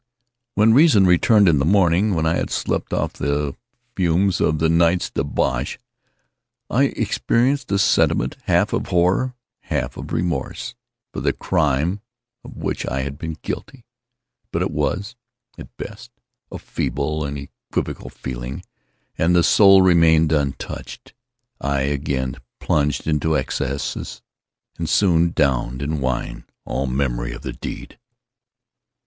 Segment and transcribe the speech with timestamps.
[0.55, 3.55] When reason returned with the morning—when I had slept off the
[3.95, 10.73] fumes of the night's debauch—I experienced a sentiment half of horror, half of remorse,
[11.13, 12.01] for the crime
[12.43, 13.85] of which I had been guilty;
[14.51, 15.15] but it was,
[15.59, 16.09] at best,
[16.51, 18.63] a feeble and equivocal feeling,
[19.19, 21.13] and the soul remained untouched.
[21.59, 24.21] I again plunged into excess,
[24.79, 27.99] and soon drowned in wine all memory of the deed.